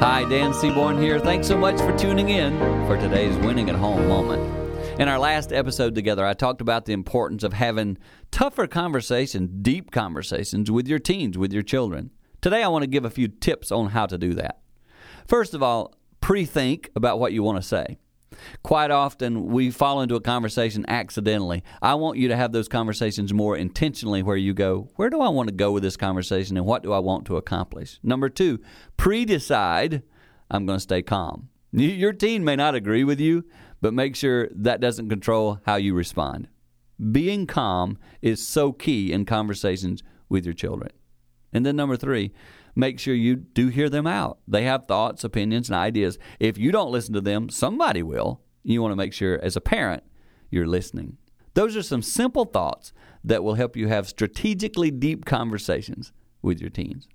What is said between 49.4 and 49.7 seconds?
as a